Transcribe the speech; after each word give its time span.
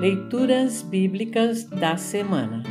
Leituras 0.00 0.82
Bíblicas 0.82 1.64
da 1.64 1.96
Semana 1.96 2.64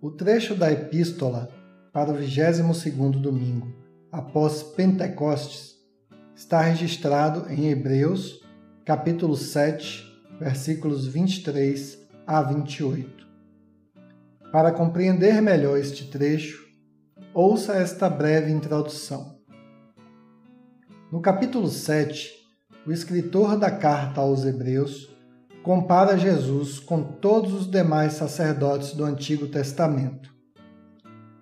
O 0.00 0.10
trecho 0.10 0.54
da 0.54 0.70
Epístola 0.70 1.48
para 1.90 2.12
o 2.12 2.16
22º 2.16 3.12
domingo 3.12 3.74
após 4.12 4.62
Pentecostes 4.62 5.74
está 6.36 6.60
registrado 6.60 7.50
em 7.50 7.70
Hebreus, 7.70 8.40
capítulo 8.84 9.36
7, 9.36 10.04
versículos 10.38 11.06
23 11.06 12.06
a 12.26 12.42
28. 12.42 13.26
Para 14.52 14.70
compreender 14.70 15.40
melhor 15.40 15.78
este 15.78 16.10
trecho, 16.10 16.62
ouça 17.32 17.74
esta 17.74 18.08
breve 18.10 18.52
introdução. 18.52 19.38
No 21.10 21.22
capítulo 21.22 21.68
7, 21.68 22.43
o 22.86 22.92
escritor 22.92 23.56
da 23.56 23.70
carta 23.70 24.20
aos 24.20 24.44
Hebreus 24.44 25.08
compara 25.62 26.18
Jesus 26.18 26.78
com 26.78 27.02
todos 27.02 27.54
os 27.54 27.70
demais 27.70 28.12
sacerdotes 28.12 28.92
do 28.92 29.04
Antigo 29.04 29.46
Testamento. 29.46 30.34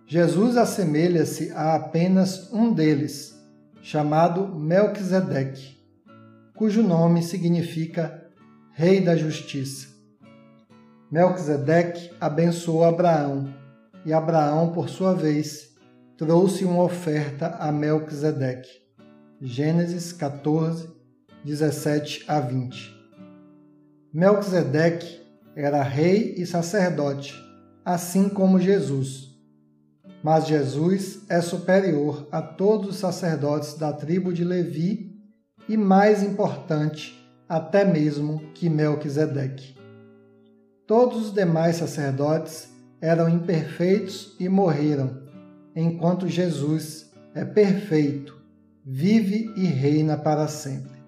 Jesus 0.07 0.57
assemelha-se 0.57 1.51
a 1.53 1.75
apenas 1.75 2.53
um 2.53 2.73
deles, 2.73 3.35
chamado 3.81 4.47
Melquisedeque, 4.47 5.77
cujo 6.55 6.83
nome 6.83 7.23
significa 7.23 8.23
Rei 8.73 9.01
da 9.01 9.17
Justiça. 9.17 9.89
Melquisedeque 11.11 12.11
abençoou 12.21 12.85
Abraão, 12.85 13.53
e 14.05 14.13
Abraão, 14.13 14.73
por 14.73 14.89
sua 14.89 15.15
vez, 15.15 15.75
trouxe 16.17 16.65
uma 16.65 16.83
oferta 16.83 17.57
a 17.59 17.71
Melquisedeque. 17.73 18.71
Gênesis 19.41 20.13
14, 20.13 21.02
17 21.45 22.25
a 22.29 22.39
20. 22.39 22.95
Melquisedeque 24.15 25.21
era 25.57 25.83
rei 25.83 26.35
e 26.37 26.47
sacerdote, 26.47 27.35
assim 27.85 28.29
como 28.29 28.61
Jesus. 28.61 29.33
Mas 30.23 30.47
Jesus 30.47 31.21
é 31.29 31.41
superior 31.41 32.29
a 32.31 32.41
todos 32.41 32.91
os 32.91 32.97
sacerdotes 32.97 33.75
da 33.75 33.93
tribo 33.93 34.33
de 34.33 34.45
Levi 34.45 35.17
e 35.69 35.77
mais 35.77 36.23
importante 36.23 37.19
até 37.49 37.85
mesmo 37.85 38.41
que 38.55 38.71
Melquisedeque. 38.71 39.77
Todos 40.87 41.27
os 41.27 41.35
demais 41.35 41.77
sacerdotes 41.77 42.69
eram 43.01 43.29
imperfeitos 43.29 44.37
e 44.39 44.49
morreram, 44.49 45.23
enquanto 45.75 46.29
Jesus 46.29 47.11
é 47.35 47.45
perfeito, 47.45 48.41
vive 48.85 49.53
e 49.57 49.65
reina 49.65 50.17
para 50.17 50.47
sempre. 50.47 51.02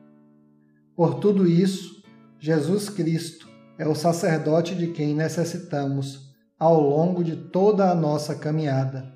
Por 0.97 1.15
tudo 1.17 1.47
isso, 1.47 2.03
Jesus 2.39 2.89
Cristo 2.89 3.49
é 3.77 3.89
o 3.89 3.95
sacerdote 3.95 4.77
de 4.77 4.89
quem 4.89 5.15
necessitamos 5.15 6.33
ao 6.59 6.81
longo 6.81 7.25
de 7.25 7.35
toda 7.35 7.91
a 7.91 7.95
nossa 7.95 8.35
caminhada. 8.37 9.13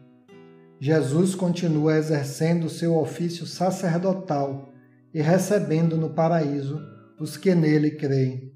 Jesus 0.81 1.37
continua 1.37 1.97
exercendo 1.97 2.69
seu 2.69 2.97
ofício 2.97 3.47
sacerdotal 3.47 4.73
e 5.15 5.21
recebendo 5.21 5.97
no 5.97 6.11
paraíso 6.11 6.81
os 7.19 7.37
que 7.37 7.55
nele 7.55 7.93
creem. 7.93 8.53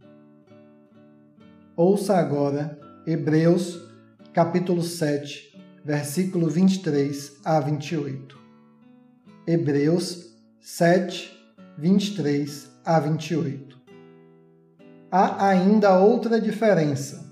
Ouça 1.76 2.16
agora 2.16 2.78
Hebreus, 3.06 3.80
capítulo 4.32 4.82
7, 4.82 5.58
versículo 5.84 6.48
23 6.48 7.40
a 7.44 7.60
28. 7.60 8.38
Hebreus 9.46 10.36
7, 10.60 11.32
23 11.78 12.71
a 12.84 12.98
28. 12.98 13.80
Há 15.10 15.46
ainda 15.46 15.98
outra 15.98 16.40
diferença. 16.40 17.30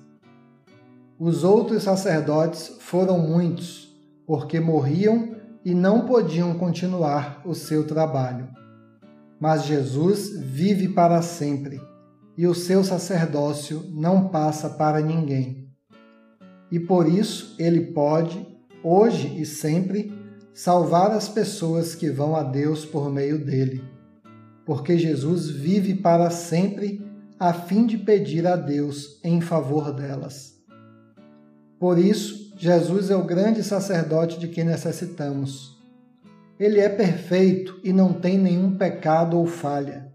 Os 1.19 1.44
outros 1.44 1.83
sacerdotes 1.83 2.77
foram 2.81 3.19
muitos, 3.19 3.94
porque 4.27 4.60
morriam 4.60 5.37
e 5.65 5.75
não 5.75 6.06
podiam 6.06 6.55
continuar 6.55 7.43
o 7.44 7.55
seu 7.55 7.87
trabalho 7.87 8.60
mas 9.41 9.65
Jesus 9.65 10.39
vive 10.39 10.89
para 10.89 11.22
sempre 11.22 11.81
e 12.37 12.47
o 12.47 12.55
seu 12.55 12.84
sacerdócio 12.84 13.83
não 13.91 14.28
passa 14.28 14.69
para 14.69 15.00
ninguém. 15.00 15.71
E 16.71 16.78
por 16.78 17.09
isso 17.09 17.56
ele 17.59 17.93
pode, 17.93 18.47
hoje 18.84 19.41
e 19.41 19.47
sempre, 19.47 20.12
salvar 20.53 21.10
as 21.10 21.28
pessoas 21.28 21.94
que 21.94 22.10
vão 22.10 22.37
a 22.37 22.43
Deus 22.43 22.84
por 22.84 23.10
meio 23.10 23.43
dele, 23.43 23.83
porque 24.71 24.97
Jesus 24.97 25.51
vive 25.51 25.95
para 25.97 26.31
sempre 26.31 27.05
a 27.41 27.53
fim 27.53 27.85
de 27.85 27.99
pedir 27.99 28.47
a 28.47 28.55
Deus 28.55 29.19
em 29.25 29.41
favor 29.41 29.93
delas. 29.93 30.55
Por 31.77 31.99
isso, 31.99 32.55
Jesus 32.57 33.11
é 33.11 33.17
o 33.17 33.25
grande 33.25 33.65
sacerdote 33.65 34.39
de 34.39 34.47
quem 34.47 34.63
necessitamos 34.65 35.81
ele 36.61 36.79
é 36.79 36.91
perfeito 36.91 37.81
e 37.83 37.91
não 37.91 38.13
tem 38.13 38.37
nenhum 38.37 38.77
pecado 38.77 39.39
ou 39.39 39.47
falha. 39.47 40.13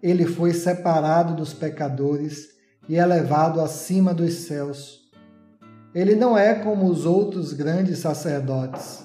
Ele 0.00 0.24
foi 0.24 0.54
separado 0.54 1.34
dos 1.34 1.52
pecadores 1.52 2.50
e 2.88 2.94
elevado 2.94 3.60
acima 3.60 4.14
dos 4.14 4.32
céus. 4.32 5.00
Ele 5.92 6.14
não 6.14 6.38
é 6.38 6.54
como 6.54 6.86
os 6.86 7.04
outros 7.04 7.52
grandes 7.52 7.98
sacerdotes. 7.98 9.02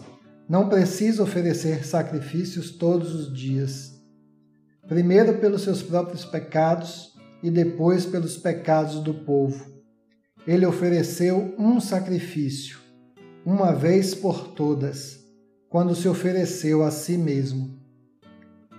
Não 0.47 0.69
precisa 0.69 1.23
oferecer 1.23 1.83
sacrifícios 1.83 2.69
todos 2.69 3.15
os 3.15 3.33
dias. 3.33 3.96
Primeiro 4.87 5.37
pelos 5.39 5.63
seus 5.63 5.83
próprios 5.83 6.23
pecados 6.23 7.13
e 7.43 7.51
depois 7.51 8.05
pelos 8.05 8.37
pecados 8.37 8.99
do 9.01 9.13
povo. 9.13 9.77
Ele 10.47 10.65
ofereceu 10.65 11.53
um 11.59 11.81
sacrifício, 11.81 12.79
uma 13.45 13.73
vez 13.73 14.15
por 14.15 14.47
todas 14.49 15.19
quando 15.69 15.93
se 15.93 16.07
ofereceu 16.07 16.83
a 16.83 16.91
si 16.91 17.17
mesmo. 17.17 17.77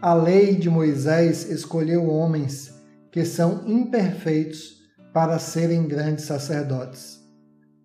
A 0.01 0.15
lei 0.15 0.55
de 0.57 0.71
Moisés 0.71 1.51
escolheu 1.51 2.09
homens 2.09 2.75
que 3.11 3.25
são 3.25 3.65
imperfeitos 3.67 4.79
para 5.13 5.39
serem 5.39 5.87
grandes 5.87 6.25
sacerdotes. 6.25 7.21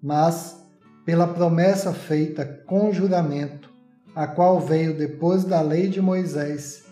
Mas, 0.02 0.58
pela 1.06 1.28
promessa 1.28 1.92
feita 1.94 2.46
com 2.46 2.94
juramento, 2.94 3.70
a 4.16 4.28
qual 4.28 4.62
veio 4.62 4.96
depois 4.96 5.44
da 5.44 5.60
lei 5.62 5.90
de 5.90 6.02
Moisés, 6.02 6.84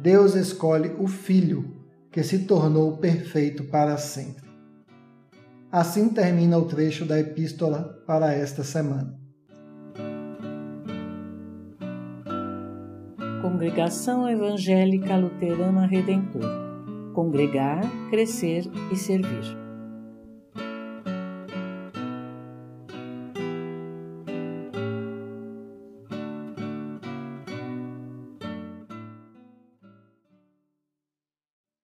Deus 0.00 0.34
escolhe 0.34 0.94
o 0.98 1.06
Filho, 1.06 1.76
que 2.10 2.22
se 2.22 2.40
tornou 2.40 2.98
perfeito 2.98 3.64
para 3.64 3.96
sempre. 3.96 4.46
Assim 5.70 6.08
termina 6.08 6.56
o 6.56 6.64
trecho 6.66 7.04
da 7.04 7.18
epístola 7.18 8.02
para 8.06 8.32
esta 8.32 8.62
semana. 8.62 9.18
Congregação 13.42 14.28
Evangélica 14.28 15.16
Luterana 15.16 15.86
Redentor 15.86 16.66
Congregar, 17.16 17.80
Crescer 18.10 18.70
e 18.92 18.96
Servir. 18.96 19.65